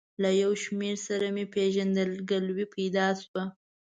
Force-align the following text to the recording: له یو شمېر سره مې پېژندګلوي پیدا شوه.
له 0.21 0.29
یو 0.41 0.51
شمېر 0.63 0.95
سره 1.07 1.27
مې 1.35 1.45
پېژندګلوي 1.53 2.65
پیدا 2.75 3.07
شوه. 3.21 3.43